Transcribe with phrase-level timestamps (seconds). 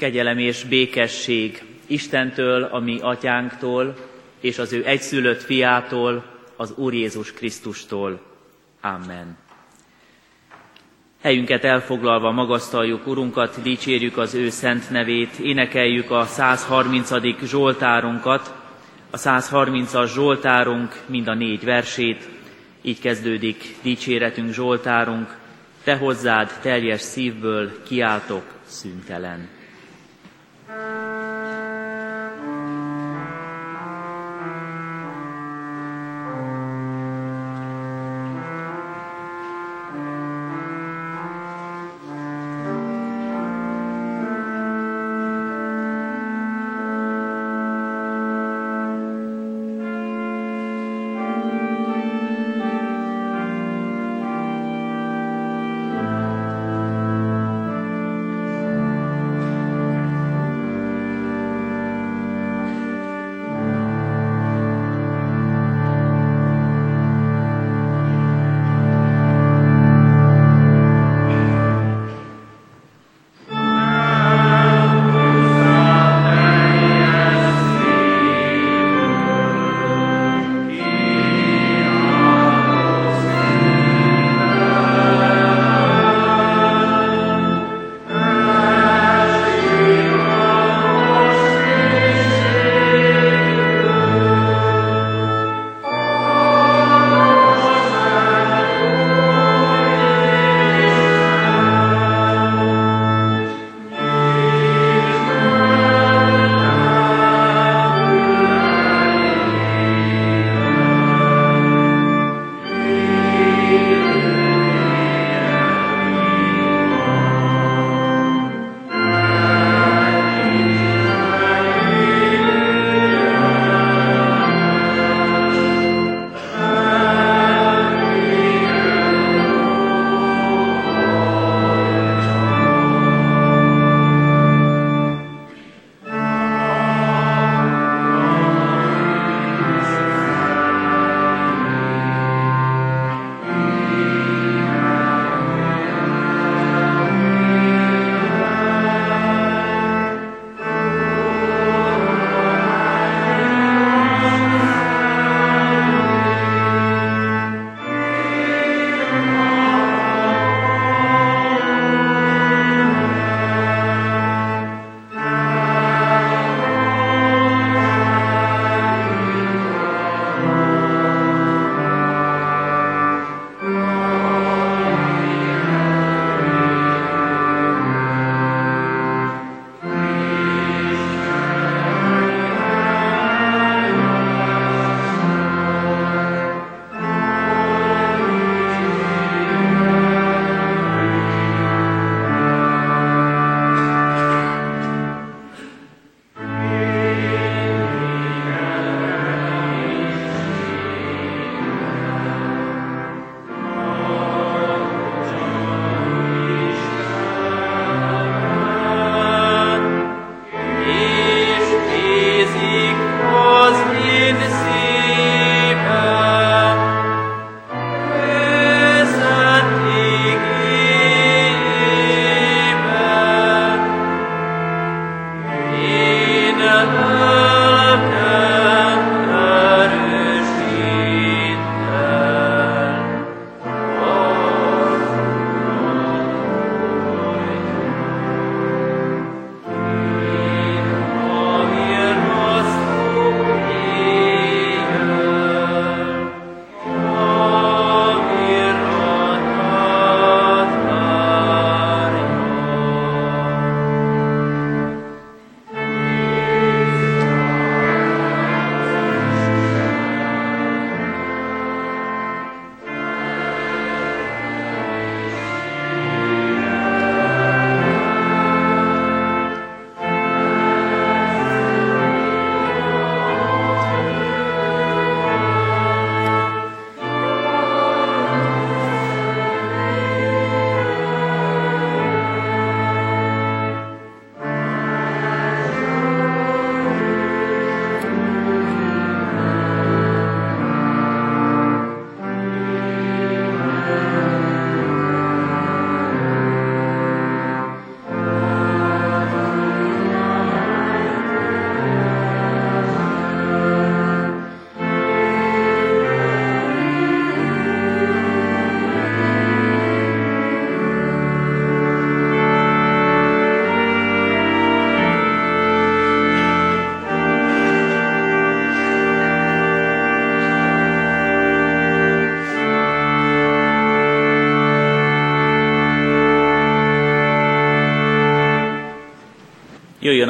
[0.00, 3.96] Kegyelem és békesség Istentől, a mi atyánktól,
[4.40, 6.24] és az ő egyszülött fiától,
[6.56, 8.20] az Úr Jézus Krisztustól.
[8.80, 9.36] Amen.
[11.22, 17.12] Helyünket elfoglalva magasztaljuk Urunkat, dicsérjük az ő szent nevét, énekeljük a 130.
[17.44, 18.54] Zsoltárunkat,
[19.10, 22.28] a 130-as Zsoltárunk mind a négy versét,
[22.82, 25.36] így kezdődik dicséretünk Zsoltárunk,
[25.84, 29.58] Te hozzád teljes szívből kiáltok szüntelen.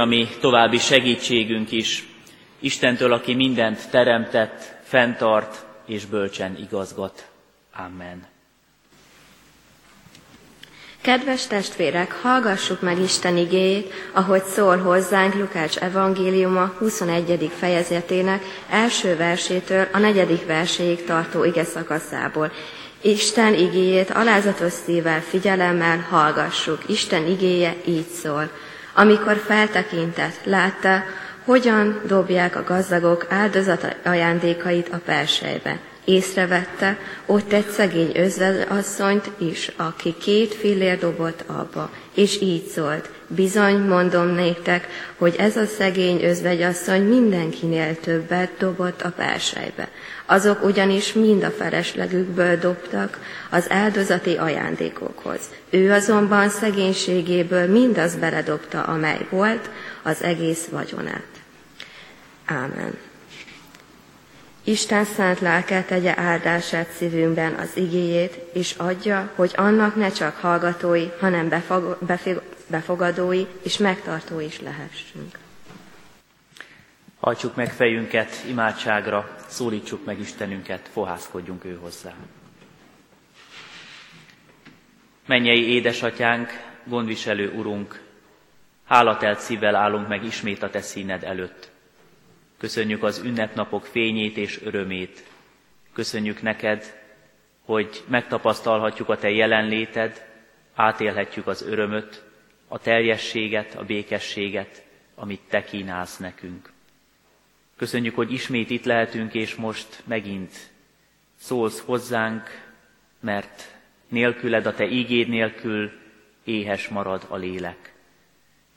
[0.00, 2.08] A mi további segítségünk is,
[2.61, 7.29] Istentől, aki mindent teremtett, fenntart és bölcsen igazgat.
[7.87, 8.26] Amen.
[11.00, 17.50] Kedves testvérek, hallgassuk meg Isten igéjét, ahogy szól hozzánk Lukács evangéliuma 21.
[17.58, 22.52] fejezetének első versétől a negyedik verséig tartó ige szakaszából.
[23.00, 26.82] Isten igéjét alázatos szívvel, figyelemmel hallgassuk.
[26.88, 28.50] Isten igéje így szól.
[28.94, 31.04] Amikor feltekintett, látta,
[31.44, 35.78] hogyan dobják a gazdagok áldozat ajándékait a persejbe.
[36.04, 43.78] Észrevette ott egy szegény özvedasszonyt is, aki két fillér dobott abba, és így szólt, bizony
[43.78, 49.88] mondom néktek, hogy ez a szegény özvegyasszony mindenkinél többet dobott a persejbe.
[50.31, 53.19] Azok ugyanis mind a feleslegükből dobtak
[53.50, 55.41] az áldozati ajándékokhoz.
[55.71, 59.71] Ő azonban szegénységéből mindaz beledobta, amely volt,
[60.03, 61.27] az egész vagyonát.
[62.44, 62.99] Ámen.
[64.65, 71.06] Isten szent lelke tegye áldását szívünkben az igéjét, és adja, hogy annak ne csak hallgatói,
[71.21, 75.38] hanem befog, befog, befogadói és megtartói is lehessünk.
[77.21, 82.14] Hajtsuk meg fejünket imádságra, szólítsuk meg Istenünket, fohászkodjunk ő hozzá.
[85.26, 86.49] Mennyei édesatyánk,
[86.85, 88.02] gondviselő Urunk,
[88.85, 91.70] hálatelt szívvel állunk meg ismét a Te színed előtt.
[92.58, 95.25] Köszönjük az ünnepnapok fényét és örömét.
[95.93, 96.99] Köszönjük neked,
[97.64, 100.26] hogy megtapasztalhatjuk a Te jelenléted,
[100.75, 102.25] átélhetjük az örömöt,
[102.69, 106.73] a teljességet, a békességet, amit Te kínálsz nekünk.
[107.81, 110.71] Köszönjük, hogy ismét itt lehetünk, és most megint
[111.38, 112.73] szólsz hozzánk,
[113.21, 113.77] mert
[114.09, 115.91] nélküled, a Te ígéd nélkül
[116.44, 117.94] éhes marad a lélek.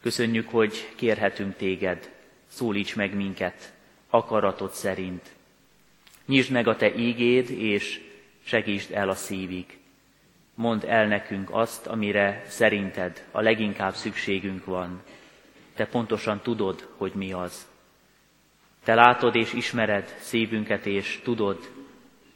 [0.01, 2.11] Köszönjük, hogy kérhetünk Téged,
[2.47, 3.73] szólíts meg minket
[4.09, 5.31] akaratod szerint.
[6.25, 8.01] Nyisd meg a Te ígéd, és
[8.43, 9.77] segítsd el a szívig.
[10.53, 15.01] Mondd el nekünk azt, amire szerinted a leginkább szükségünk van.
[15.75, 17.71] Te pontosan tudod, hogy mi az.
[18.83, 21.71] Te látod és ismered szívünket, és tudod,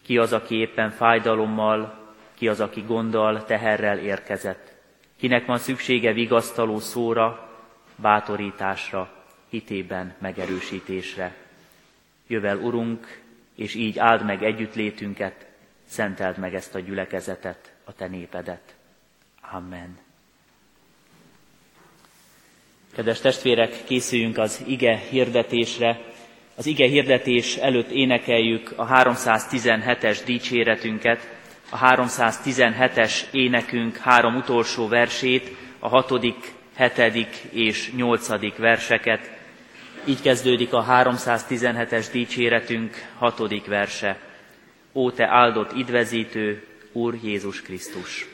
[0.02, 4.76] ki az, aki éppen fájdalommal, ki az, aki gonddal, teherrel érkezett.
[5.18, 7.50] Kinek van szüksége vigasztaló szóra,
[7.96, 11.36] bátorításra, hitében megerősítésre.
[12.28, 13.22] Jövel, Urunk,
[13.56, 15.48] és így áld meg együttlétünket,
[15.88, 18.76] szenteld meg ezt a gyülekezetet, a Te népedet.
[19.52, 19.98] Amen.
[22.96, 26.16] Kedves testvérek, készüljünk az ige hirdetésre.
[26.60, 31.30] Az ige hirdetés előtt énekeljük a 317-es dicséretünket,
[31.70, 39.32] a 317-es énekünk három utolsó versét, a hatodik, hetedik és nyolcadik verseket.
[40.06, 44.20] Így kezdődik a 317-es dicséretünk hatodik verse.
[44.94, 48.28] Ó, te áldott idvezítő, Úr Jézus Krisztus!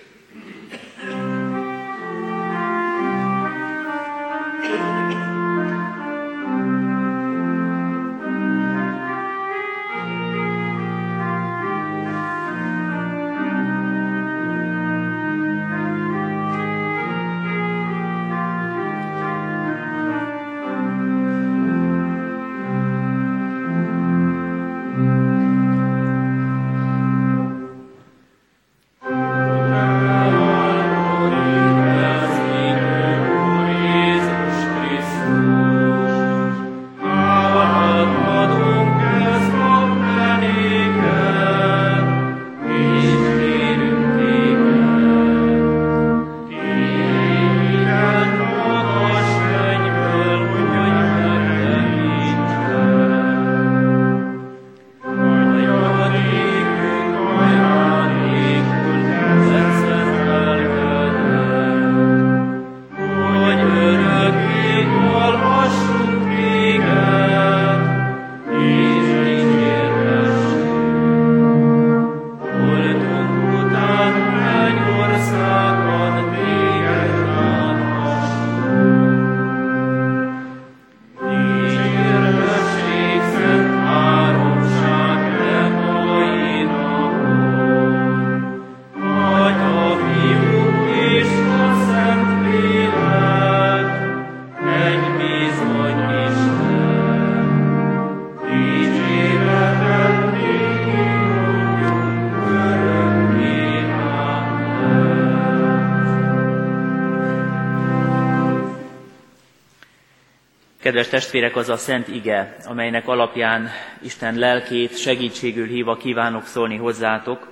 [111.14, 113.70] Testvérek, az a szent ige, amelynek alapján
[114.02, 117.48] Isten lelkét segítségül hívva kívánok szólni hozzátok,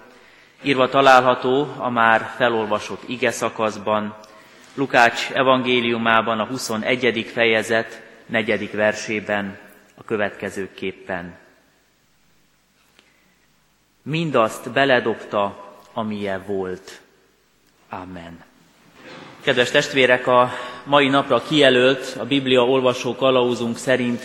[0.61, 4.15] írva található a már felolvasott ige szakaszban,
[4.75, 7.29] Lukács evangéliumában a 21.
[7.33, 8.71] fejezet 4.
[8.71, 9.57] versében
[9.95, 11.37] a következőképpen.
[14.01, 17.01] Mindazt beledobta, amilyen volt.
[17.89, 18.50] Amen.
[19.43, 20.51] Kedves testvérek, a
[20.83, 24.21] mai napra kijelölt, a Biblia olvasó kalauzunk szerint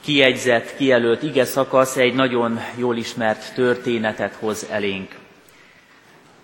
[0.00, 5.14] kiegyzett, kijelölt ige szakasz egy nagyon jól ismert történetet hoz elénk.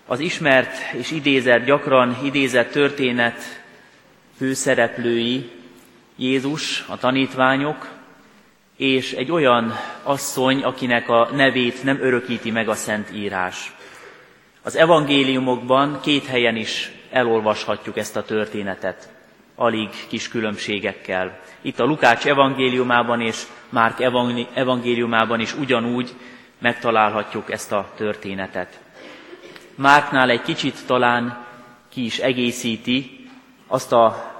[0.06, 3.62] Az ismert és idézett, gyakran idézett történet
[4.36, 5.50] főszereplői
[6.16, 7.88] Jézus, a tanítványok,
[8.76, 13.72] és egy olyan asszony, akinek a nevét nem örökíti meg a Szent Írás.
[14.62, 19.08] Az evangéliumokban két helyen is elolvashatjuk ezt a történetet,
[19.54, 21.38] alig kis különbségekkel.
[21.60, 24.00] Itt a Lukács evangéliumában és Márk
[24.54, 26.14] evangéliumában is ugyanúgy
[26.58, 28.80] megtalálhatjuk ezt a történetet.
[29.74, 31.46] Márknál egy kicsit talán
[31.88, 33.28] ki is egészíti
[33.66, 34.32] azt a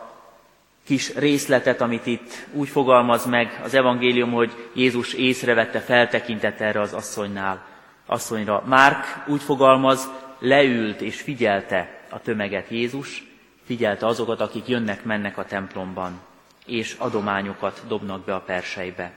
[0.87, 6.93] kis részletet, amit itt úgy fogalmaz meg az evangélium, hogy Jézus észrevette, feltekintett erre az
[6.93, 7.65] asszonynál,
[8.07, 8.63] asszonyra.
[8.67, 13.27] Márk úgy fogalmaz, leült és figyelte a tömeget Jézus,
[13.65, 16.21] figyelte azokat, akik jönnek-mennek a templomban,
[16.67, 19.13] és adományokat dobnak be a perseibe.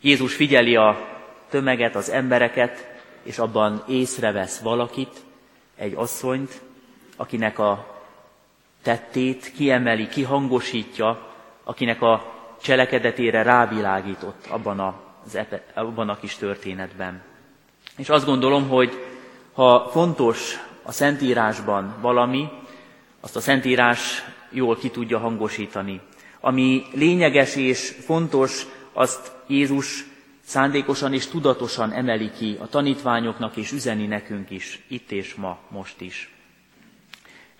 [0.00, 1.08] Jézus figyeli a
[1.48, 5.20] tömeget, az embereket, és abban észrevesz valakit,
[5.76, 6.60] egy asszonyt,
[7.16, 8.00] akinek a
[8.82, 11.28] tettét kiemeli, kihangosítja,
[11.64, 14.80] akinek a cselekedetére rávilágított abban
[15.24, 15.38] az
[15.74, 17.22] abban a kis történetben.
[17.96, 19.04] És azt gondolom, hogy
[19.52, 22.48] ha fontos a Szentírásban valami,
[23.20, 26.00] azt a Szentírás jól ki tudja hangosítani.
[26.40, 30.04] Ami lényeges és fontos, azt Jézus
[30.44, 36.00] szándékosan és tudatosan emeli ki a tanítványoknak és üzeni nekünk is, itt és ma, most
[36.00, 36.34] is.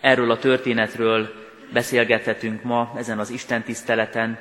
[0.00, 1.28] Erről a történetről
[1.72, 4.38] beszélgethetünk ma ezen az Isten tiszteleten,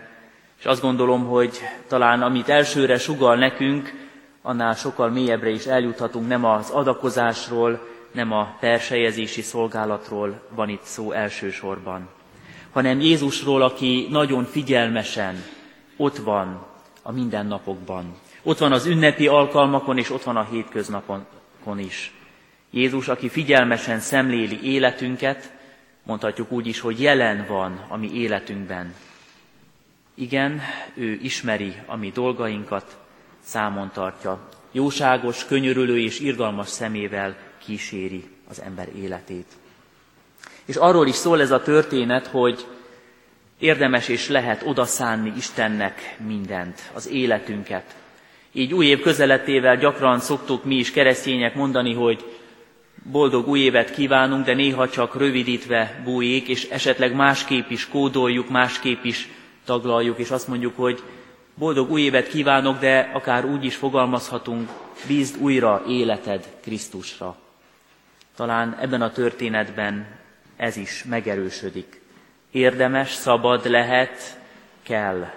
[0.59, 4.07] és azt gondolom, hogy talán amit elsőre sugal nekünk,
[4.41, 11.11] annál sokkal mélyebbre is eljuthatunk, nem az adakozásról, nem a persejezési szolgálatról van itt szó
[11.11, 12.09] elsősorban,
[12.71, 15.43] hanem Jézusról, aki nagyon figyelmesen
[15.97, 16.65] ott van
[17.01, 18.15] a mindennapokban.
[18.43, 22.13] Ott van az ünnepi alkalmakon, és ott van a hétköznapokon is.
[22.69, 25.51] Jézus, aki figyelmesen szemléli életünket,
[26.03, 28.93] mondhatjuk úgy is, hogy jelen van a mi életünkben.
[30.13, 30.61] Igen,
[30.93, 32.97] ő ismeri a mi dolgainkat,
[33.39, 34.49] számon tartja.
[34.71, 37.37] Jóságos, könyörülő és irgalmas szemével
[37.69, 39.45] kíséri az ember életét.
[40.65, 42.65] És arról is szól ez a történet, hogy
[43.59, 47.95] érdemes és lehet odaszánni Istennek mindent, az életünket.
[48.51, 52.25] Így új év közeletével gyakran szoktuk mi is keresztények mondani, hogy
[53.11, 59.03] boldog új évet kívánunk, de néha csak rövidítve bújik, és esetleg másképp is kódoljuk, másképp
[59.03, 59.29] is
[59.65, 61.03] taglaljuk, és azt mondjuk, hogy
[61.55, 64.69] boldog új évet kívánok, de akár úgy is fogalmazhatunk,
[65.07, 67.37] bízd újra életed Krisztusra.
[68.39, 70.07] Talán ebben a történetben
[70.55, 72.01] ez is megerősödik.
[72.51, 74.39] Érdemes, szabad lehet,
[74.83, 75.31] kell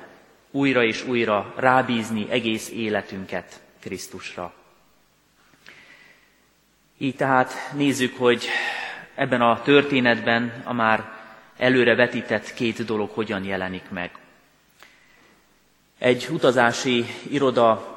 [0.51, 4.55] újra és újra rábízni egész életünket Krisztusra.
[6.99, 8.47] Így tehát nézzük, hogy
[9.15, 11.13] ebben a történetben a már
[11.57, 14.11] előre vetített két dolog hogyan jelenik meg.
[15.99, 17.92] Egy utazási iroda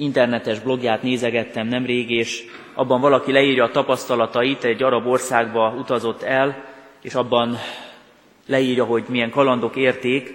[0.00, 6.64] internetes blogját nézegettem nemrég, és abban valaki leírja a tapasztalatait, egy arab országba utazott el,
[7.02, 7.56] és abban
[8.46, 10.34] leírja, hogy milyen kalandok érték.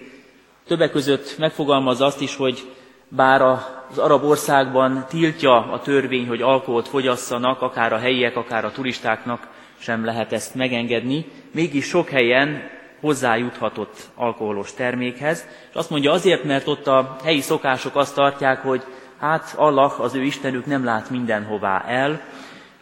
[0.68, 2.64] Többek között megfogalmazza azt is, hogy
[3.08, 8.72] bár az arab országban tiltja a törvény, hogy alkoholt fogyasszanak, akár a helyiek, akár a
[8.72, 12.70] turistáknak sem lehet ezt megengedni, mégis sok helyen
[13.00, 18.84] hozzájuthatott alkoholos termékhez, és azt mondja azért, mert ott a helyi szokások azt tartják, hogy
[19.26, 22.22] hát Allah, az ő Istenük nem lát mindenhová el,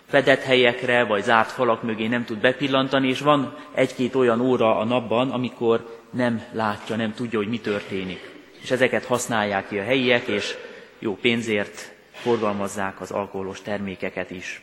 [0.07, 4.83] fedett helyekre vagy zárt falak mögé nem tud bepillantani, és van egy-két olyan óra a
[4.83, 8.31] napban, amikor nem látja, nem tudja, hogy mi történik.
[8.61, 10.55] És ezeket használják ki a helyiek, és
[10.99, 14.61] jó pénzért forgalmazzák az alkoholos termékeket is.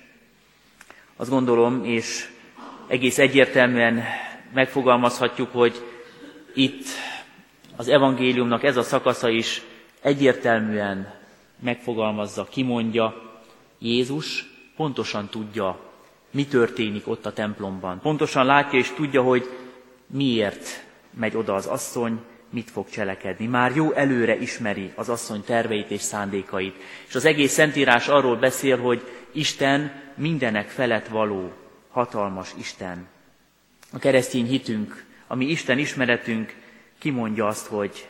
[1.17, 2.29] Azt gondolom, és
[2.87, 4.05] egész egyértelműen
[4.55, 5.85] megfogalmazhatjuk, hogy
[6.55, 6.87] itt
[7.77, 9.63] az evangéliumnak ez a szakasza is
[10.03, 11.20] egyértelműen
[11.61, 13.15] megfogalmazza, kimondja,
[13.79, 14.45] Jézus
[14.77, 15.81] pontosan tudja,
[16.31, 18.01] mi történik ott a templomban.
[18.01, 19.45] Pontosan látja és tudja, hogy
[20.07, 23.47] miért megy oda az asszony, mit fog cselekedni.
[23.47, 26.77] Már jó előre ismeri az asszony terveit és szándékait.
[27.09, 29.03] És az egész Szentírás arról beszél, hogy
[29.33, 31.53] Isten mindenek felett való,
[31.91, 33.09] hatalmas Isten.
[33.93, 36.55] A keresztény hitünk, ami Isten ismeretünk,
[36.99, 38.09] kimondja azt, hogy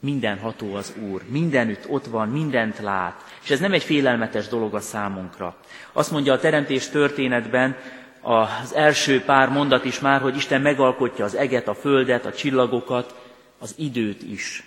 [0.00, 4.80] mindenható az Úr, mindenütt ott van, mindent lát, és ez nem egy félelmetes dolog a
[4.80, 5.56] számunkra.
[5.92, 7.76] Azt mondja a teremtés történetben,
[8.20, 13.14] az első pár mondat is már, hogy Isten megalkotja az eget, a földet, a csillagokat,
[13.58, 14.62] az időt is.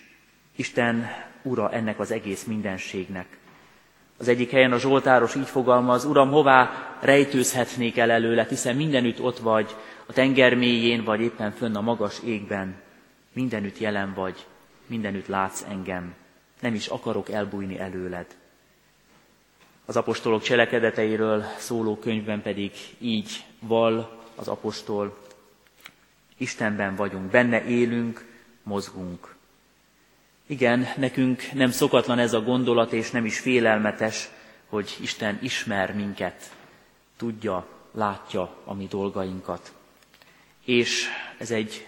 [0.56, 1.10] Isten
[1.42, 3.26] ura ennek az egész mindenségnek.
[4.18, 9.40] Az egyik helyen a Zsoltáros így fogalmaz, Uram, hová rejtőzhetnék el előle, hiszen mindenütt ott
[9.40, 12.76] vagy, a tenger mélyén, vagy éppen fönn a magas égben.
[13.34, 14.46] Mindenütt jelen vagy,
[14.92, 16.16] mindenütt látsz engem.
[16.60, 18.26] Nem is akarok elbújni előled.
[19.86, 25.18] Az apostolok cselekedeteiről szóló könyvben pedig így val az apostol,
[26.38, 28.26] Istenben vagyunk, benne élünk,
[28.64, 29.36] mozgunk.
[30.46, 34.30] Igen, nekünk nem szokatlan ez a gondolat, és nem is félelmetes,
[34.70, 36.56] hogy Isten ismer minket,
[37.18, 39.74] tudja, látja a mi dolgainkat.
[40.66, 41.08] És
[41.38, 41.88] ez egy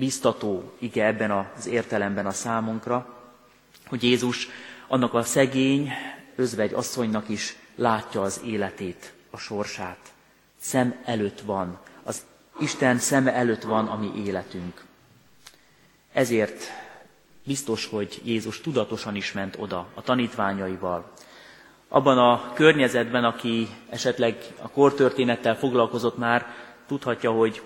[0.00, 3.06] biztató ige ebben az értelemben a számunkra,
[3.86, 4.48] hogy Jézus
[4.88, 5.92] annak a szegény,
[6.36, 9.98] özvegy asszonynak is látja az életét, a sorsát.
[10.60, 12.22] Szem előtt van, az
[12.60, 14.84] Isten szeme előtt van a mi életünk.
[16.12, 16.62] Ezért
[17.44, 21.10] biztos, hogy Jézus tudatosan is ment oda a tanítványaival.
[21.88, 26.46] Abban a környezetben, aki esetleg a kortörténettel foglalkozott már,
[26.86, 27.62] tudhatja, hogy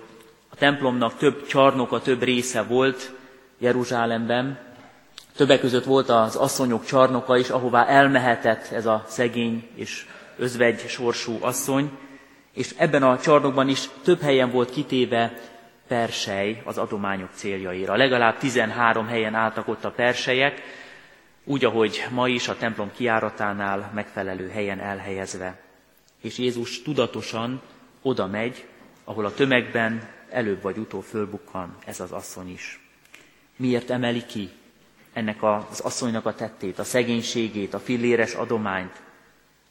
[0.55, 3.13] a templomnak több csarnoka, több része volt
[3.57, 4.59] Jeruzsálemben.
[5.35, 10.05] Többek között volt az asszonyok csarnoka is, ahová elmehetett ez a szegény és
[10.37, 11.91] özvegy sorsú asszony,
[12.53, 15.33] és ebben a csarnokban is több helyen volt kitéve
[15.87, 17.95] persely az adományok céljaira.
[17.95, 20.61] Legalább 13 helyen álltak ott a perselyek,
[21.43, 25.59] úgy, ahogy ma is a templom kiáratánál megfelelő helyen elhelyezve.
[26.21, 27.61] És Jézus tudatosan
[28.01, 28.65] oda megy,
[29.03, 32.79] ahol a tömegben előbb vagy utóbb fölbukkan ez az asszony is.
[33.55, 34.49] Miért emeli ki
[35.13, 39.01] ennek az asszonynak a tettét, a szegénységét, a filléres adományt?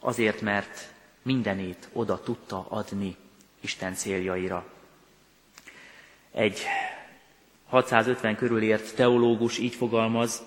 [0.00, 3.16] Azért, mert mindenét oda tudta adni
[3.60, 4.66] Isten céljaira.
[6.32, 6.60] Egy
[7.66, 10.42] 650 körül ért teológus így fogalmaz,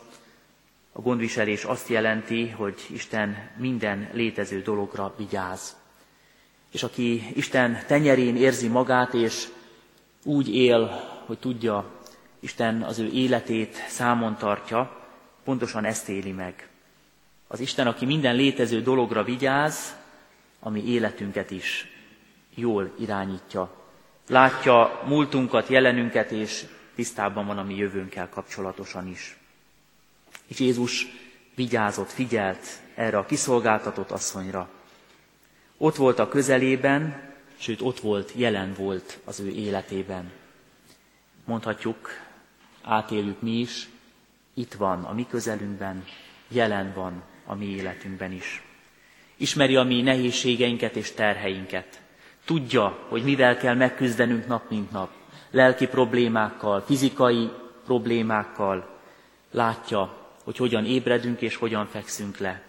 [0.98, 5.76] a gondviselés azt jelenti, hogy Isten minden létező dologra vigyáz.
[6.72, 9.48] És aki Isten tenyerén érzi magát, és
[10.28, 10.86] úgy él,
[11.26, 11.86] hogy tudja,
[12.40, 15.06] Isten az ő életét számon tartja,
[15.44, 16.70] pontosan ezt éli meg.
[17.48, 19.96] Az Isten, aki minden létező dologra vigyáz,
[20.60, 21.88] ami életünket is
[22.56, 23.70] jól irányítja.
[24.28, 29.38] Látja múltunkat, jelenünket, és tisztában van a mi jövőnkkel kapcsolatosan is.
[30.48, 31.08] És Jézus
[31.56, 34.70] vigyázott, figyelt erre a kiszolgáltatott asszonyra.
[35.78, 37.27] Ott volt a közelében,
[37.58, 40.32] sőt ott volt, jelen volt az ő életében.
[41.46, 42.10] Mondhatjuk,
[42.82, 43.90] átéljük mi is,
[44.54, 46.06] itt van a mi közelünkben,
[46.48, 48.62] jelen van a mi életünkben is.
[49.36, 52.02] Ismeri a mi nehézségeinket és terheinket.
[52.46, 55.12] Tudja, hogy mivel kell megküzdenünk nap mint nap.
[55.52, 57.50] Lelki problémákkal, fizikai
[57.86, 59.00] problémákkal.
[59.52, 62.62] Látja, hogy hogyan ébredünk és hogyan fekszünk le.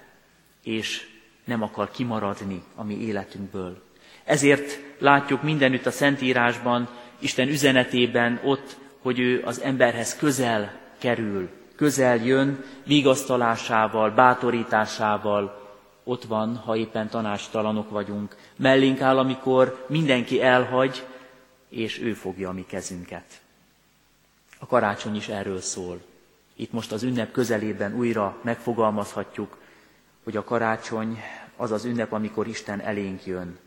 [0.62, 1.08] És
[1.44, 3.87] nem akar kimaradni a mi életünkből.
[4.28, 6.88] Ezért látjuk mindenütt a Szentírásban,
[7.18, 15.70] Isten üzenetében ott, hogy ő az emberhez közel kerül, közel jön, vigasztalásával, bátorításával,
[16.04, 18.36] ott van, ha éppen tanástalanok vagyunk.
[18.56, 21.06] Mellénk áll, amikor mindenki elhagy,
[21.68, 23.40] és ő fogja a mi kezünket.
[24.58, 26.00] A karácsony is erről szól.
[26.54, 29.58] Itt most az ünnep közelében újra megfogalmazhatjuk,
[30.24, 31.22] hogy a karácsony
[31.56, 33.58] az az ünnep, amikor Isten elénk jön,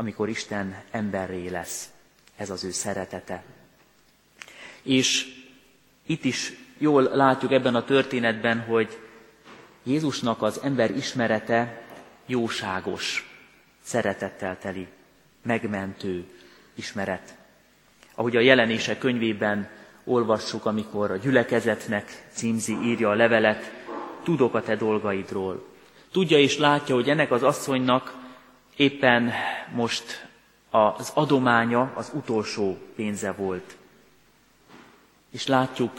[0.00, 1.88] amikor Isten emberré lesz.
[2.36, 3.42] Ez az ő szeretete.
[4.82, 5.26] És
[6.06, 8.98] itt is jól látjuk ebben a történetben, hogy
[9.82, 11.82] Jézusnak az ember ismerete
[12.26, 13.30] jóságos,
[13.82, 14.86] szeretettel teli,
[15.42, 16.24] megmentő
[16.74, 17.34] ismeret.
[18.14, 19.68] Ahogy a jelenések könyvében
[20.04, 23.72] olvassuk, amikor a gyülekezetnek címzi, írja a levelet,
[24.22, 25.66] tudok a te dolgaidról.
[26.12, 28.17] Tudja és látja, hogy ennek az asszonynak
[28.78, 29.32] éppen
[29.74, 30.28] most
[30.70, 33.76] az adománya az utolsó pénze volt.
[35.30, 35.92] És látjuk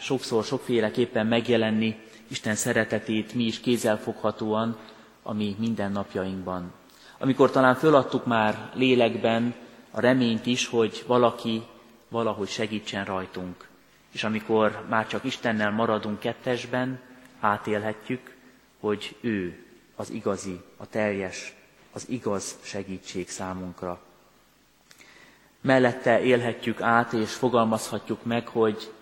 [0.00, 4.78] sokszor, sokféleképpen megjelenni Isten szeretetét mi is kézzelfoghatóan
[5.22, 6.72] a mi mindennapjainkban.
[7.18, 9.54] Amikor talán föladtuk már lélekben
[9.90, 11.62] a reményt is, hogy valaki
[12.08, 13.68] valahogy segítsen rajtunk.
[14.12, 17.00] és amikor már csak Istennel maradunk kettesben,
[17.40, 18.36] átélhetjük,
[18.80, 19.64] hogy ő
[19.96, 21.54] az igazi, a teljes,
[21.96, 24.00] az igaz segítség számunkra.
[25.60, 28.92] Mellette élhetjük át és fogalmazhatjuk meg, hogy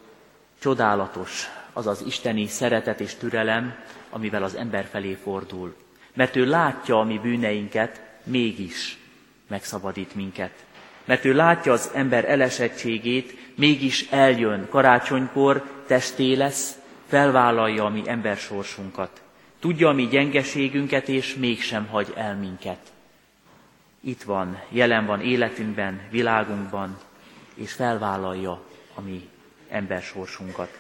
[0.59, 3.75] csodálatos az az isteni szeretet és türelem,
[4.11, 5.75] amivel az ember felé fordul.
[6.13, 8.99] Mert ő látja a mi bűneinket, mégis
[9.47, 10.65] megszabadít minket.
[11.05, 19.24] Mert ő látja az ember elesettségét, mégis eljön karácsonykor, testé lesz, felvállalja a mi embersorsunkat.
[19.65, 22.93] Tudja a mi gyengeségünket, és mégsem hagy el minket.
[24.01, 26.99] Itt van, jelen van életünkben, világunkban,
[27.55, 28.63] és felvállalja
[28.95, 29.29] a mi
[29.69, 30.79] embersorsunkat.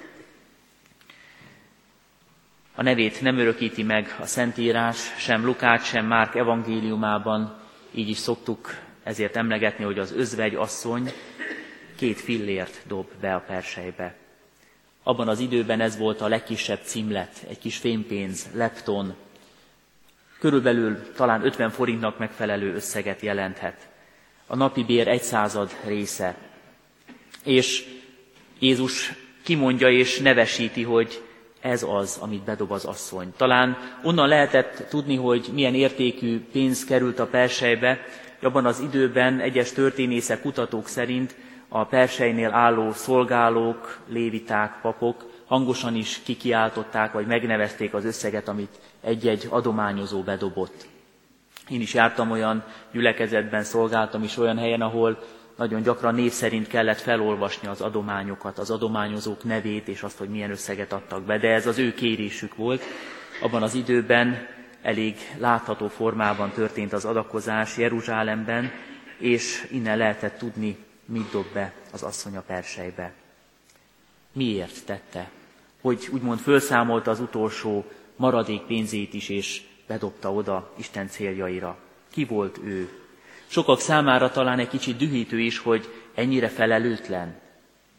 [2.74, 7.58] A nevét nem örökíti meg a Szentírás, sem Lukács, sem Márk evangéliumában,
[7.90, 11.12] így is szoktuk ezért emlegetni, hogy az özvegy asszony
[11.96, 14.23] két fillért dob be a persejbe.
[15.06, 19.14] Abban az időben ez volt a legkisebb címlet, egy kis fémpénz, lepton,
[20.38, 23.88] körülbelül talán 50 forintnak megfelelő összeget jelenthet.
[24.46, 26.36] A napi bér egy század része.
[27.42, 27.84] És
[28.58, 29.12] Jézus
[29.42, 31.22] kimondja és nevesíti, hogy
[31.60, 33.32] ez az, amit bedob az asszony.
[33.36, 38.00] Talán onnan lehetett tudni, hogy milyen értékű pénz került a persejbe,
[38.42, 41.34] abban az időben egyes történészek, kutatók szerint
[41.76, 49.46] a persejnél álló szolgálók, léviták, papok hangosan is kikiáltották, vagy megnevezték az összeget, amit egy-egy
[49.50, 50.86] adományozó bedobott.
[51.68, 55.18] Én is jártam olyan gyülekezetben, szolgáltam is olyan helyen, ahol
[55.56, 60.50] nagyon gyakran név szerint kellett felolvasni az adományokat, az adományozók nevét és azt, hogy milyen
[60.50, 62.82] összeget adtak be, de ez az ő kérésük volt.
[63.42, 64.46] Abban az időben
[64.82, 68.70] elég látható formában történt az adakozás Jeruzsálemben,
[69.18, 73.12] és innen lehetett tudni, mit dob be az asszony a persejbe.
[74.32, 75.30] Miért tette?
[75.80, 77.84] Hogy úgymond felszámolta az utolsó
[78.16, 81.76] maradék pénzét is, és bedobta oda Isten céljaira.
[82.10, 82.88] Ki volt ő?
[83.46, 87.42] Sokak számára talán egy kicsit dühítő is, hogy ennyire felelőtlen.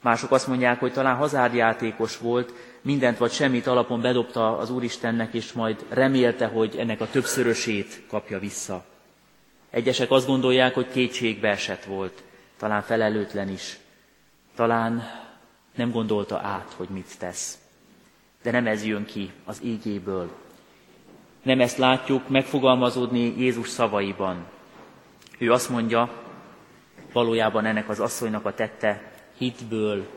[0.02, 5.54] Mások azt mondják, hogy talán hazárjátékos volt, mindent vagy semmit alapon bedobta az Úristennek, és
[5.54, 8.86] majd remélte, hogy ennek a többszörösét kapja vissza.
[9.70, 12.24] Egyesek azt gondolják, hogy kétségbe esett volt,
[12.58, 13.80] talán felelőtlen is,
[14.56, 15.04] talán
[15.76, 17.60] nem gondolta át, hogy mit tesz.
[18.44, 20.32] De nem ez jön ki az ígéből.
[21.42, 24.46] Nem ezt látjuk megfogalmazódni Jézus szavaiban.
[25.38, 26.10] Ő azt mondja,
[27.14, 30.08] valójában ennek az asszonynak a tette hitből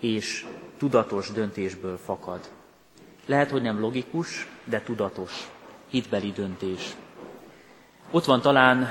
[0.00, 0.46] és
[0.78, 2.50] tudatos döntésből fakad.
[3.26, 5.48] Lehet, hogy nem logikus, de tudatos,
[5.88, 6.94] hitbeli döntés.
[8.10, 8.88] Ott van talán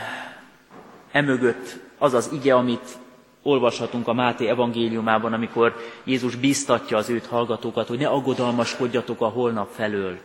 [1.12, 2.97] emögött az az ige, amit
[3.43, 9.71] olvashatunk a Máté evangéliumában, amikor Jézus bíztatja az őt hallgatókat, hogy ne aggodalmaskodjatok a holnap
[9.71, 10.17] felől,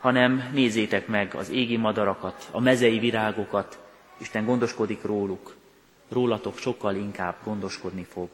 [0.00, 3.78] hanem nézzétek meg az égi madarakat, a mezei virágokat,
[4.18, 5.54] Isten gondoskodik róluk,
[6.08, 8.28] rólatok sokkal inkább gondoskodni fog.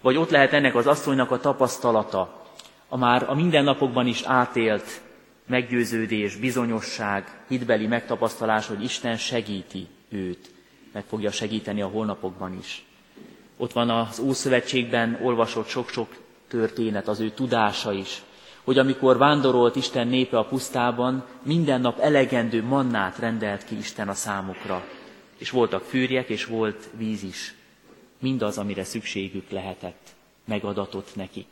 [0.00, 2.42] Vagy ott lehet ennek az asszonynak a tapasztalata,
[2.88, 5.00] a már a mindennapokban is átélt
[5.46, 10.50] meggyőződés, bizonyosság, hitbeli megtapasztalás, hogy Isten segíti őt,
[10.94, 12.84] meg fogja segíteni a holnapokban is.
[13.56, 16.16] Ott van az Ószövetségben olvasott sok-sok
[16.48, 18.22] történet, az ő tudása is,
[18.64, 24.14] hogy amikor vándorolt Isten népe a pusztában, minden nap elegendő mannát rendelt ki Isten a
[24.14, 24.84] számukra.
[25.38, 27.54] És voltak fűrjek, és volt víz is.
[28.18, 30.08] Mindaz, amire szükségük lehetett,
[30.44, 31.46] megadatott nekik.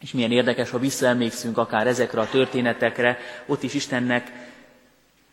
[0.00, 4.32] És milyen érdekes, ha visszaemlékszünk akár ezekre a történetekre, ott is Istennek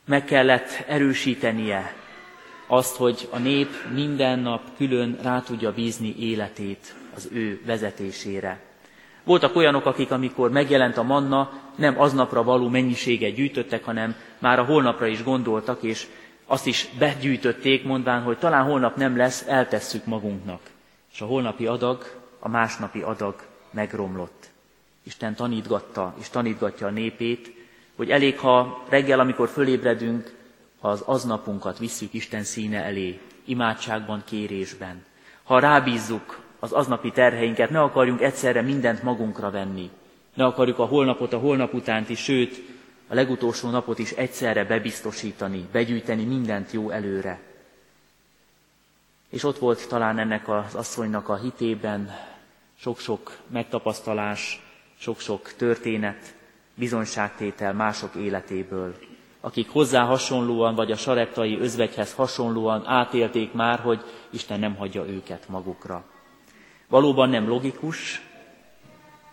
[0.05, 2.00] meg kellett erősítenie
[2.71, 8.59] azt, hogy a nép minden nap külön rá tudja bízni életét az ő vezetésére.
[9.23, 14.63] Voltak olyanok, akik amikor megjelent a manna, nem aznapra való mennyiséget gyűjtöttek, hanem már a
[14.63, 16.07] holnapra is gondoltak, és
[16.45, 20.61] azt is begyűjtötték, mondván, hogy talán holnap nem lesz, eltesszük magunknak.
[21.13, 23.35] És a holnapi adag, a másnapi adag
[23.71, 24.49] megromlott.
[25.03, 27.53] Isten tanítgatta és tanítgatja a népét,
[27.95, 30.39] hogy elég, ha reggel, amikor fölébredünk,
[30.81, 35.05] az aznapunkat visszük Isten színe elé, imádságban, kérésben.
[35.43, 39.89] Ha rábízzuk az aznapi terheinket, ne akarjunk egyszerre mindent magunkra venni.
[40.33, 42.61] Ne akarjuk a holnapot, a holnap utánt is, sőt,
[43.07, 47.39] a legutolsó napot is egyszerre bebiztosítani, begyűjteni mindent jó előre.
[49.29, 52.15] És ott volt talán ennek az asszonynak a hitében
[52.79, 54.61] sok-sok megtapasztalás,
[54.97, 56.33] sok-sok történet,
[56.75, 58.95] bizonyságtétel mások életéből,
[59.41, 65.49] akik hozzá hasonlóan, vagy a sareptai özvegyhez hasonlóan átélték már, hogy Isten nem hagyja őket
[65.49, 66.03] magukra.
[66.87, 68.21] Valóban nem logikus,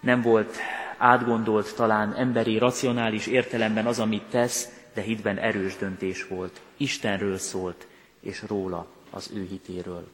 [0.00, 0.56] Nem volt
[0.98, 6.60] átgondolt talán emberi, racionális értelemben az, amit tesz, de hitben erős döntés volt.
[6.76, 7.86] Istenről szólt,
[8.20, 10.08] és róla, az ő hitéről.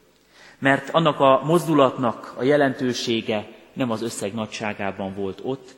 [0.59, 5.75] Mert annak a mozdulatnak a jelentősége nem az összeg nagyságában volt ott,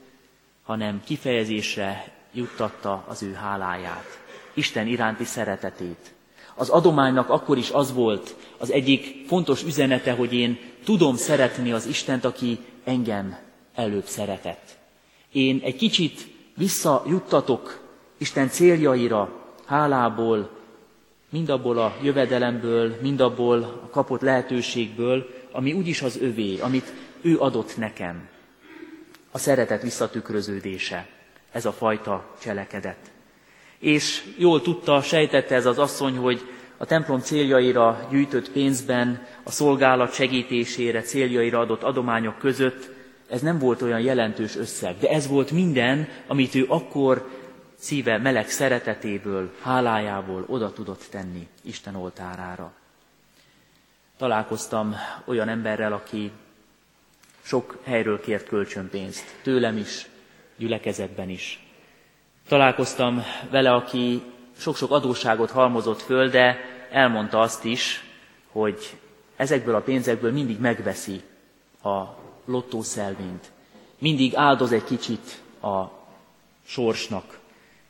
[0.63, 4.19] hanem kifejezésre juttatta az ő háláját,
[4.53, 6.13] Isten iránti szeretetét.
[6.55, 11.85] Az adománynak akkor is az volt az egyik fontos üzenete, hogy én tudom szeretni az
[11.85, 13.37] Istent, aki engem
[13.75, 14.77] előbb szeretett.
[15.31, 17.79] Én egy kicsit visszajuttatok
[18.17, 20.49] Isten céljaira, hálából,
[21.29, 27.37] mind abból a jövedelemből, mind abból a kapott lehetőségből, ami úgyis az övé, amit ő
[27.37, 28.27] adott nekem.
[29.31, 31.07] A szeretet visszatükröződése,
[31.57, 33.11] ez a fajta cselekedet.
[33.79, 36.41] És jól tudta, sejtette ez az asszony, hogy
[36.77, 42.89] a templom céljaira gyűjtött pénzben, a szolgálat segítésére, céljaira adott adományok között
[43.29, 47.29] ez nem volt olyan jelentős összeg, de ez volt minden, amit ő akkor
[47.75, 52.71] szíve meleg szeretetéből, hálájából oda tudott tenni Isten oltárára.
[54.17, 56.31] Találkoztam olyan emberrel, aki
[57.41, 60.07] sok helyről kért kölcsönpénzt, tőlem is,
[60.57, 61.59] gyülekezetben is.
[62.47, 64.21] Találkoztam vele, aki
[64.57, 66.57] sok-sok adósságot halmozott föl, de
[66.91, 68.03] elmondta azt is,
[68.51, 68.97] hogy
[69.35, 71.21] ezekből a pénzekből mindig megveszi
[71.83, 72.03] a
[72.45, 73.51] lottószelvényt.
[73.99, 75.83] Mindig áldoz egy kicsit a
[76.65, 77.39] sorsnak,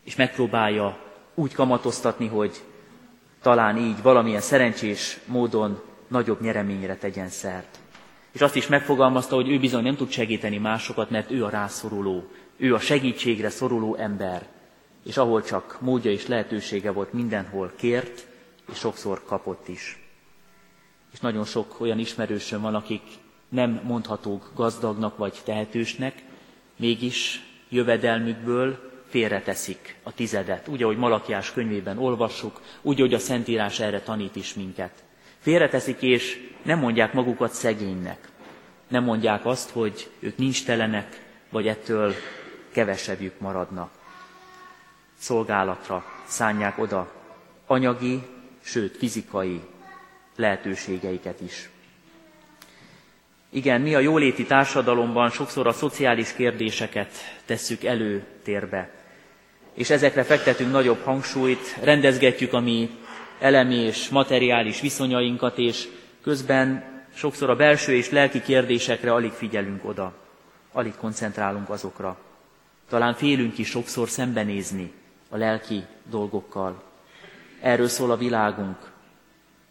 [0.03, 0.97] és megpróbálja
[1.33, 2.63] úgy kamatoztatni, hogy
[3.41, 7.79] talán így valamilyen szerencsés módon nagyobb nyereményre tegyen szert.
[8.31, 12.23] És azt is megfogalmazta, hogy ő bizony nem tud segíteni másokat, mert ő a rászoruló,
[12.57, 14.47] ő a segítségre szoruló ember,
[15.05, 18.27] és ahol csak módja és lehetősége volt, mindenhol kért,
[18.71, 19.99] és sokszor kapott is.
[21.13, 23.01] És nagyon sok olyan ismerősöm van, akik
[23.49, 26.23] nem mondhatók gazdagnak vagy tehetősnek,
[26.75, 34.01] mégis jövedelmükből félreteszik a tizedet, úgy, ahogy Malakiás könyvében olvassuk, úgy, ahogy a Szentírás erre
[34.01, 35.03] tanít is minket.
[35.39, 38.29] Félreteszik, és nem mondják magukat szegénynek.
[38.87, 42.13] Nem mondják azt, hogy ők nincs telenek, vagy ettől
[42.71, 43.89] kevesebbjük maradnak.
[45.19, 47.11] Szolgálatra szánják oda
[47.65, 48.21] anyagi,
[48.61, 49.61] sőt fizikai
[50.35, 51.69] lehetőségeiket is.
[53.49, 57.11] Igen, mi a jóléti társadalomban sokszor a szociális kérdéseket
[57.45, 58.89] tesszük előtérbe,
[59.73, 62.89] és ezekre fektetünk nagyobb hangsúlyt, rendezgetjük a mi
[63.39, 65.87] elemi és materiális viszonyainkat, és
[66.23, 66.83] közben
[67.15, 70.13] sokszor a belső és lelki kérdésekre alig figyelünk oda,
[70.71, 72.17] alig koncentrálunk azokra.
[72.89, 74.91] Talán félünk is sokszor szembenézni
[75.29, 76.83] a lelki dolgokkal.
[77.61, 78.77] Erről szól a világunk,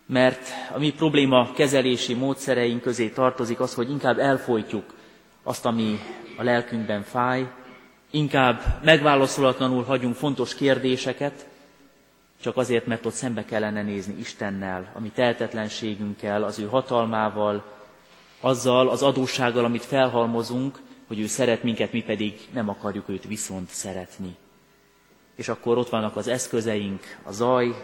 [0.07, 4.95] mert a mi probléma kezelési módszereink közé tartozik az, hogy inkább elfolytjuk
[5.43, 5.99] azt, ami
[6.37, 7.47] a lelkünkben fáj,
[8.11, 11.47] inkább megválaszolatlanul hagyunk fontos kérdéseket,
[12.41, 17.65] csak azért, mert ott szembe kellene nézni Istennel, a mi tehetetlenségünkkel, az ő hatalmával,
[18.41, 23.69] azzal az adóssággal, amit felhalmozunk, hogy ő szeret minket, mi pedig nem akarjuk őt viszont
[23.69, 24.37] szeretni.
[25.35, 27.75] És akkor ott vannak az eszközeink, a zaj,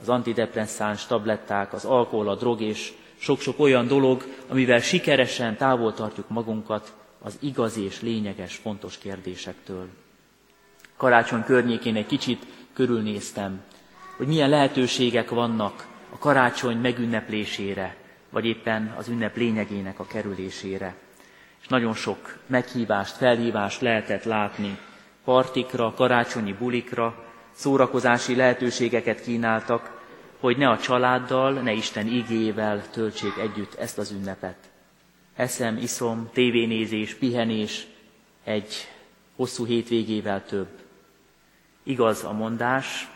[0.00, 6.28] az antidepresszáns tabletták, az alkohol, a drog és sok-sok olyan dolog, amivel sikeresen távol tartjuk
[6.28, 9.88] magunkat az igazi és lényeges, fontos kérdésektől.
[10.96, 13.62] Karácsony környékén egy kicsit körülnéztem,
[14.16, 17.96] hogy milyen lehetőségek vannak a karácsony megünneplésére,
[18.30, 20.96] vagy éppen az ünnep lényegének a kerülésére.
[21.60, 24.78] És nagyon sok meghívást, felhívást lehetett látni
[25.24, 30.00] partikra, karácsonyi bulikra, szórakozási lehetőségeket kínáltak,
[30.40, 34.56] hogy ne a családdal, ne Isten igével töltsék együtt ezt az ünnepet.
[35.36, 37.86] Eszem, iszom, tévénézés, pihenés
[38.44, 38.74] egy
[39.36, 40.68] hosszú hétvégével több.
[41.82, 43.08] Igaz a mondás,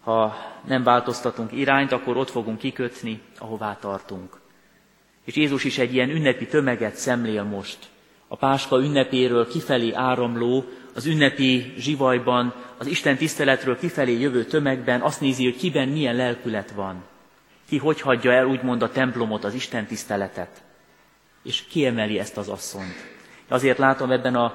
[0.00, 4.40] ha nem változtatunk irányt, akkor ott fogunk kikötni, ahová tartunk.
[5.24, 7.78] És Jézus is egy ilyen ünnepi tömeget szemlél most.
[8.28, 15.20] A Páska ünnepéről kifelé áramló, az ünnepi zsivajban, az Isten tiszteletről kifelé jövő tömegben azt
[15.20, 17.04] nézi, hogy kiben milyen lelkület van.
[17.68, 20.62] Ki hogy hagyja el úgymond a templomot, az Isten tiszteletet.
[21.42, 23.12] És kiemeli ezt az asszonyt.
[23.48, 24.54] Azért látom ebben a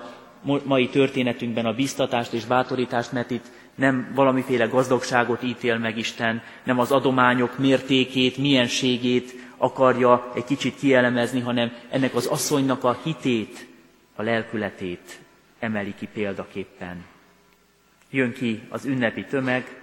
[0.64, 6.80] mai történetünkben a biztatást és bátorítást, mert itt nem valamiféle gazdagságot ítél meg Isten, nem
[6.80, 13.68] az adományok mértékét, mienségét akarja egy kicsit kielemezni, hanem ennek az asszonynak a hitét,
[14.16, 15.20] a lelkületét
[15.60, 17.06] emeli ki példaképpen.
[18.10, 19.82] Jön ki az ünnepi tömeg,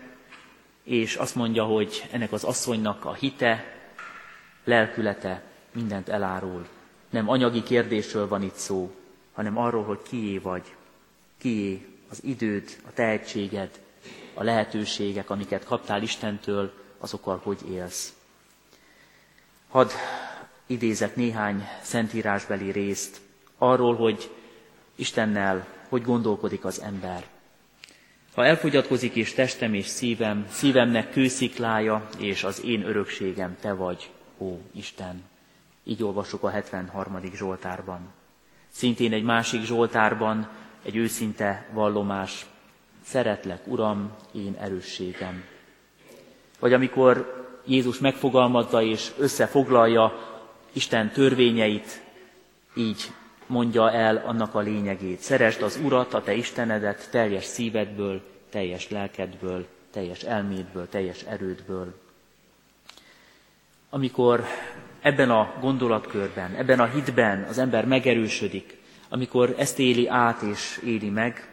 [0.83, 3.65] és azt mondja, hogy ennek az asszonynak a hite,
[4.65, 6.67] lelkülete mindent elárul.
[7.11, 8.95] Nem anyagi kérdésről van itt szó,
[9.33, 10.75] hanem arról, hogy kié vagy,
[11.39, 13.71] kié az időd, a tehetséged,
[14.35, 18.15] a lehetőségek, amiket kaptál Istentől, azokkal hogy élsz.
[19.77, 19.91] Hadd
[20.67, 23.21] idézek néhány szentírásbeli részt
[23.59, 24.31] arról, hogy
[24.95, 27.27] Istennel hogy gondolkodik az ember.
[28.35, 34.59] Ha elfogyatkozik és testem és szívem, szívemnek kősziklája, és az én örökségem te vagy, ó
[34.73, 35.23] Isten.
[35.85, 37.21] Így olvasok a 73.
[37.35, 38.01] Zsoltárban.
[38.69, 40.49] Szintén egy másik Zsoltárban
[40.83, 42.47] egy őszinte vallomás.
[43.05, 45.45] Szeretlek, Uram, én erősségem.
[46.59, 47.36] Vagy amikor
[47.66, 50.12] Jézus megfogalmazza és összefoglalja
[50.72, 52.02] Isten törvényeit,
[52.74, 53.11] így
[53.46, 55.20] mondja el annak a lényegét.
[55.20, 61.94] Szeresd az Urat, a te Istenedet teljes szívedből, teljes lelkedből, teljes elmédből, teljes erődből.
[63.90, 64.44] Amikor
[65.00, 71.09] ebben a gondolatkörben, ebben a hitben az ember megerősödik, amikor ezt éli át és éli
[71.09, 71.48] meg,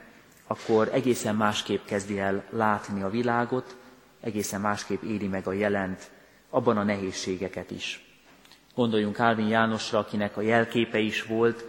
[0.47, 3.75] akkor egészen másképp kezdi el látni a világot,
[4.23, 6.11] egészen másképp éli meg a jelent,
[6.49, 8.05] abban a nehézségeket is.
[8.75, 11.63] Gondoljunk Álvin Jánosra, akinek a jelképe is volt,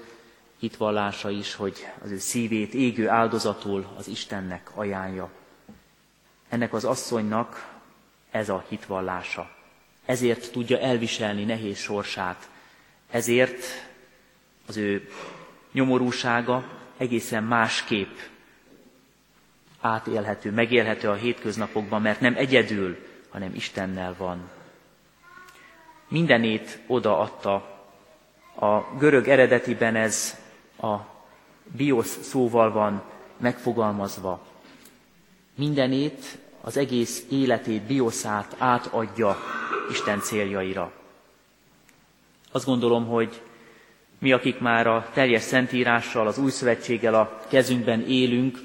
[0.58, 5.30] hitvallása is, hogy az ő szívét égő áldozatul az Istennek ajánlja.
[6.48, 7.72] Ennek az asszonynak
[8.30, 9.50] ez a hitvallása.
[10.04, 12.48] Ezért tudja elviselni nehéz sorsát.
[13.10, 13.64] Ezért
[14.66, 15.08] az ő
[15.72, 16.64] nyomorúsága
[16.96, 18.16] egészen másképp
[19.84, 22.96] átélhető, megélhető a hétköznapokban, mert nem egyedül,
[23.30, 24.50] hanem Istennel van.
[26.08, 27.54] Mindenét odaadta.
[28.54, 30.38] A görög eredetiben ez
[30.80, 30.96] a
[31.76, 33.02] biosz szóval van
[33.36, 34.46] megfogalmazva.
[35.54, 39.36] Mindenét, az egész életét, bioszát átadja
[39.90, 40.92] Isten céljaira.
[42.52, 43.42] Azt gondolom, hogy
[44.18, 48.58] mi, akik már a teljes szentírással, az új szövetséggel a kezünkben élünk,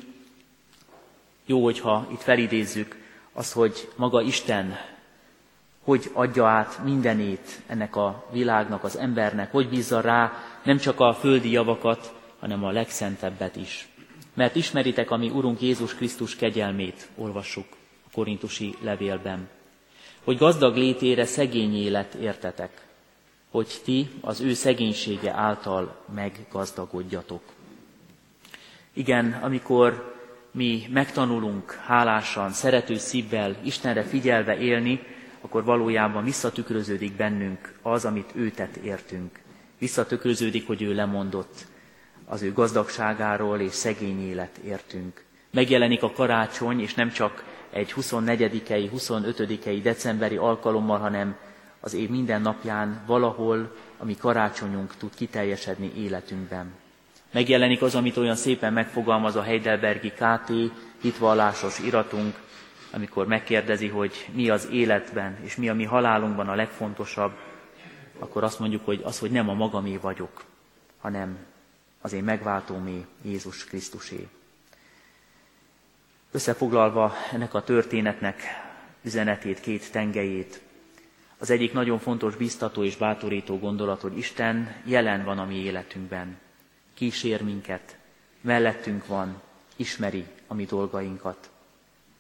[1.50, 2.96] jó, hogyha itt felidézzük
[3.34, 4.78] azt, hogy maga Isten
[5.84, 10.34] hogy adja át mindenét ennek a világnak, az embernek, hogy bízza rá
[10.64, 13.88] nem csak a földi javakat, hanem a legszentebbet is.
[14.34, 17.66] Mert ismeritek, ami Urunk Jézus Krisztus kegyelmét, olvassuk
[18.06, 19.50] a korintusi levélben,
[20.24, 22.88] hogy gazdag létére szegény élet értetek,
[23.52, 27.42] hogy ti az ő szegénysége által meggazdagodjatok.
[28.94, 30.19] Igen, amikor
[30.52, 35.00] mi megtanulunk hálásan, szerető szívvel, Istenre figyelve élni,
[35.42, 39.40] akkor valójában visszatükröződik bennünk az, amit ő tett értünk.
[39.78, 41.66] Visszatükröződik, hogy ő lemondott
[42.26, 45.24] az ő gazdagságáról és szegény élet értünk.
[45.52, 51.36] Megjelenik a karácsony, és nem csak egy 24-i, 25-i decemberi alkalommal, hanem
[51.80, 56.74] az év minden napján valahol, ami karácsonyunk tud kiteljesedni életünkben.
[57.32, 60.52] Megjelenik az, amit olyan szépen megfogalmaz a Heidelbergi KT
[61.02, 62.40] hitvallásos iratunk,
[62.92, 67.32] amikor megkérdezi, hogy mi az életben és mi a mi halálunkban a legfontosabb,
[68.20, 70.44] akkor azt mondjuk, hogy az, hogy nem a magamé vagyok,
[71.00, 71.38] hanem
[72.02, 74.28] az én megváltómé Jézus Krisztusé.
[76.32, 78.42] Összefoglalva ennek a történetnek
[79.02, 80.62] üzenetét, két tengelyét,
[81.38, 86.38] az egyik nagyon fontos, biztató és bátorító gondolat, hogy Isten jelen van a mi életünkben,
[87.00, 87.98] kísér minket,
[88.42, 89.42] mellettünk van,
[89.76, 91.50] ismeri a mi dolgainkat.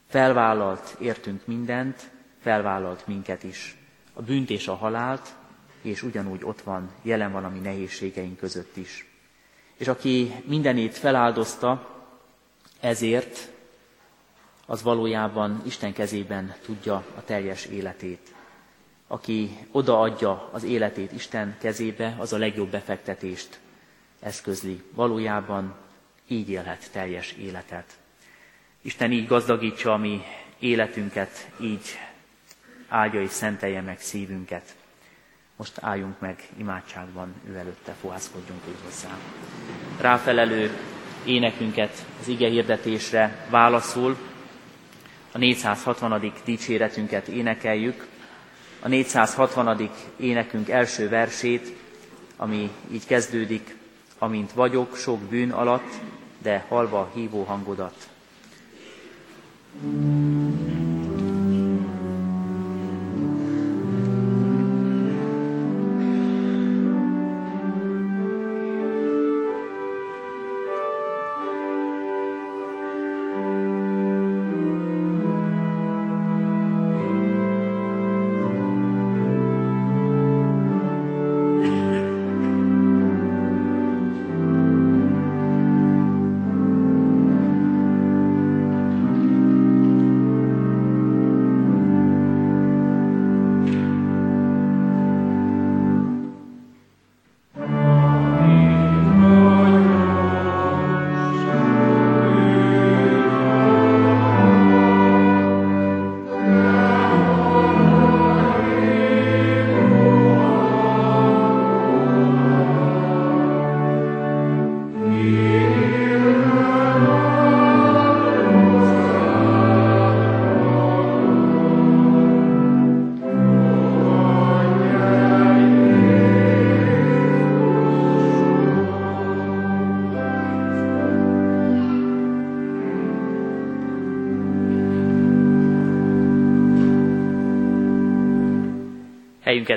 [0.08, 2.10] Felvállalt értünk mindent,
[2.42, 3.78] felvállalt minket is,
[4.14, 5.34] a bűnt és a halált,
[5.82, 9.06] és ugyanúgy ott van, jelen van a mi nehézségeink között is.
[9.76, 12.02] És aki mindenét feláldozta,
[12.80, 13.50] ezért
[14.66, 18.34] az valójában Isten kezében tudja a teljes életét.
[19.08, 23.60] Aki odaadja az életét Isten kezébe, az a legjobb befektetést
[24.20, 24.84] eszközli.
[24.92, 25.76] Valójában
[26.28, 27.98] így élhet teljes életet.
[28.82, 30.22] Isten így gazdagítsa a mi
[30.60, 32.00] életünket, így
[32.88, 34.76] áldja és szentelje meg szívünket.
[35.56, 39.18] Most álljunk meg imádságban, ő előtte fohászkodjunk úgy hozzá.
[40.02, 40.72] Ráfelelő
[41.26, 44.18] énekünket az ige hirdetésre válaszul,
[45.32, 46.34] a 460.
[46.44, 48.08] dicséretünket énekeljük,
[48.82, 49.90] a 460.
[50.18, 51.74] énekünk első versét,
[52.38, 53.76] ami így kezdődik,
[54.20, 56.00] amint vagyok sok bűn alatt,
[56.42, 58.10] de halva hívó hangodat.
[59.82, 60.49] thank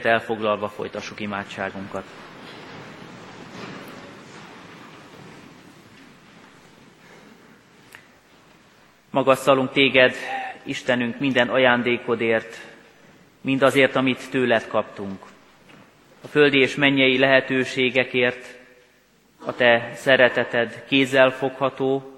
[0.02, 2.04] Helyünket elfoglalva folytassuk imádságunkat.
[9.10, 10.14] Magasztalunk téged,
[10.62, 12.56] Istenünk, minden ajándékodért,
[13.40, 15.22] mindazért, amit tőled kaptunk.
[16.22, 18.58] A földi és mennyei lehetőségekért,
[19.44, 22.12] a te szereteted kézzelfogható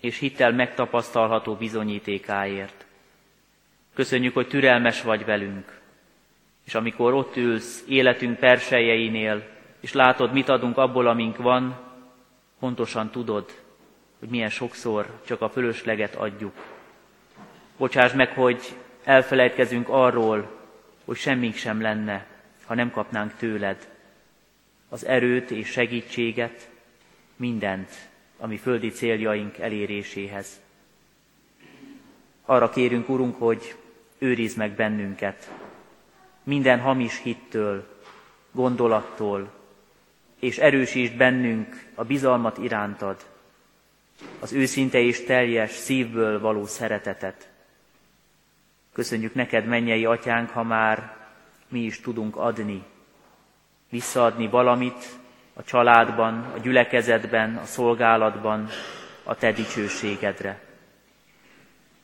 [0.00, 2.84] és hittel megtapasztalható bizonyítékáért.
[3.94, 5.84] Köszönjük, hogy türelmes vagy velünk,
[6.66, 9.42] és amikor ott ülsz életünk persejeinél,
[9.80, 11.78] és látod, mit adunk abból, amink van,
[12.58, 13.44] pontosan tudod,
[14.18, 16.54] hogy milyen sokszor csak a fölösleget adjuk.
[17.76, 20.50] Bocsáss meg, hogy elfelejtkezünk arról,
[21.04, 22.26] hogy semmink sem lenne,
[22.64, 23.88] ha nem kapnánk tőled
[24.88, 26.68] az erőt és segítséget,
[27.36, 27.90] mindent,
[28.38, 30.60] ami földi céljaink eléréséhez.
[32.44, 33.74] Arra kérünk, Urunk, hogy
[34.18, 35.50] őrizd meg bennünket,
[36.46, 37.86] minden hamis hittől,
[38.52, 39.50] gondolattól,
[40.40, 43.16] és erősítsd bennünk a bizalmat irántad,
[44.40, 47.48] az őszinte és teljes szívből való szeretetet.
[48.92, 51.16] Köszönjük neked, mennyei atyánk, ha már
[51.68, 52.82] mi is tudunk adni,
[53.88, 55.18] visszaadni valamit
[55.54, 58.68] a családban, a gyülekezetben, a szolgálatban,
[59.22, 60.60] a te dicsőségedre.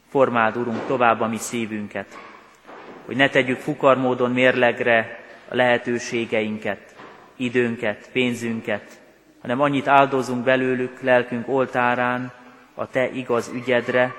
[0.09, 2.32] Formáld, Urunk, tovább a mi szívünket,
[3.05, 6.95] hogy ne tegyük fukarmódon mérlegre a lehetőségeinket,
[7.37, 9.01] időnket, pénzünket,
[9.41, 12.33] hanem annyit áldozunk belőlük lelkünk oltárán
[12.75, 14.15] a Te igaz ügyedre,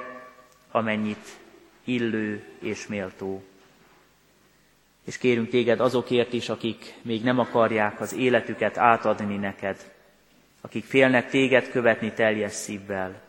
[0.71, 1.38] amennyit
[1.84, 3.43] illő és méltó.
[5.05, 9.91] És kérünk Téged azokért is, akik még nem akarják az életüket átadni neked,
[10.61, 13.21] akik félnek Téged követni teljes szívvel.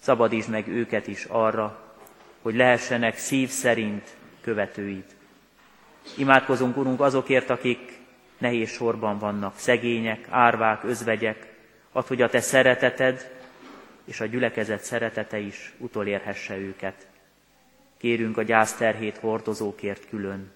[0.00, 1.96] Szabadítsd meg őket is arra,
[2.42, 5.04] hogy lehessenek szív szerint követőid.
[6.16, 7.98] Imádkozunk, Urunk, azokért, akik
[8.38, 11.52] nehéz sorban vannak, szegények, árvák, özvegyek,
[11.92, 13.30] ad, hogy a Te szereteted
[14.04, 17.06] és a gyülekezet szeretete is utolérhesse őket.
[17.96, 20.52] Kérünk a gyászterhét hordozókért külön.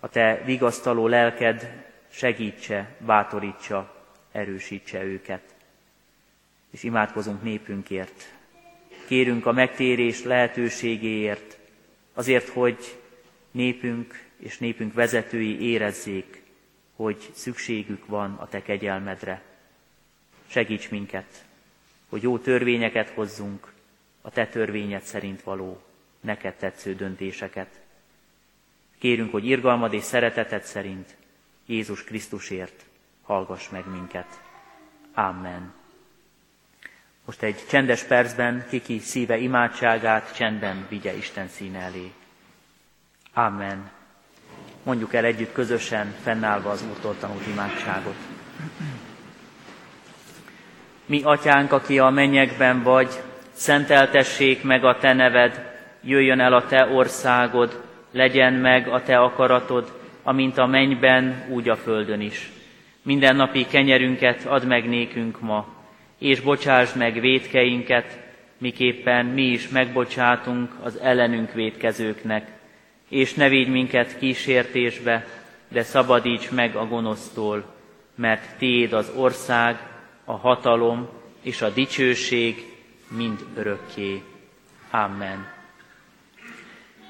[0.00, 3.94] A Te vigasztaló lelked segítse, bátorítsa,
[4.32, 5.42] erősítse őket.
[6.70, 8.32] És imádkozunk népünkért.
[9.06, 11.58] Kérünk a megtérés lehetőségéért,
[12.14, 12.98] azért, hogy
[13.50, 16.42] népünk és népünk vezetői érezzék,
[16.96, 19.42] hogy szükségük van a Te kegyelmedre.
[20.46, 21.44] Segíts minket,
[22.08, 23.72] hogy jó törvényeket hozzunk,
[24.20, 25.82] a Te törvényed szerint való,
[26.20, 27.80] neked tetsző döntéseket.
[28.98, 31.16] Kérünk, hogy irgalmad és szereteted szerint
[31.66, 32.84] Jézus Krisztusért
[33.22, 34.40] hallgass meg minket.
[35.14, 35.83] Amen.
[37.24, 42.12] Most egy csendes percben kiki szíve imádságát csendben vigye Isten színe elé.
[43.32, 43.90] Amen.
[44.82, 48.16] Mondjuk el együtt közösen, fennállva az Úrtól tanult imádságot.
[51.06, 53.22] Mi, Atyánk, aki a mennyekben vagy,
[53.52, 60.00] szenteltessék meg a Te neved, jöjjön el a Te országod, legyen meg a Te akaratod,
[60.22, 62.50] amint a mennyben, úgy a földön is.
[63.02, 65.73] Minden napi kenyerünket add meg nékünk ma,
[66.24, 68.18] és bocsásd meg védkeinket,
[68.58, 72.50] miképpen mi is megbocsátunk az ellenünk védkezőknek,
[73.08, 75.26] és ne védj minket kísértésbe,
[75.68, 77.74] de szabadíts meg a gonosztól,
[78.14, 79.78] mert Téd az ország,
[80.24, 81.08] a hatalom
[81.42, 82.72] és a dicsőség
[83.08, 84.22] mind örökké.
[84.90, 85.46] Amen.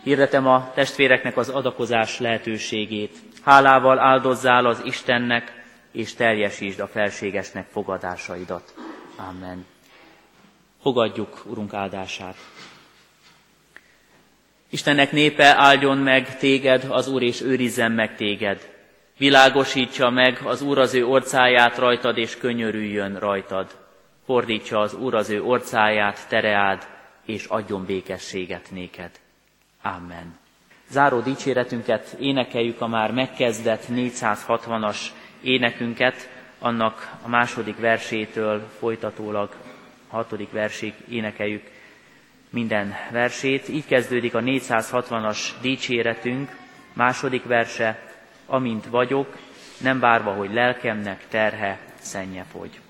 [0.02, 3.16] Hirdetem a testvéreknek az adakozás lehetőségét.
[3.42, 5.62] Hálával áldozzál az Istennek,
[5.92, 8.83] és teljesítsd a felségesnek fogadásaidat.
[9.16, 9.66] Amen.
[10.82, 12.36] Fogadjuk Urunk áldását.
[14.70, 18.72] Istennek népe áldjon meg téged, az Úr, és őrizzen meg téged.
[19.16, 23.76] Világosítsa meg az Úr az ő orcáját rajtad, és könyörüljön rajtad.
[24.24, 26.86] Fordítsa az Úr az ő orcáját, tereád,
[27.24, 29.10] és adjon békességet néked.
[29.82, 30.38] Amen.
[30.88, 34.98] Záró dicséretünket énekeljük a már megkezdett 460-as
[35.42, 36.28] énekünket,
[36.64, 39.54] annak a második versétől folytatólag
[40.08, 41.62] a hatodik versig énekeljük
[42.50, 43.68] minden versét.
[43.68, 46.56] Így kezdődik a 460-as dicséretünk,
[46.92, 47.98] második verse,
[48.46, 49.36] amint vagyok,
[49.80, 52.80] nem várva, hogy lelkemnek terhe, szenje fogy.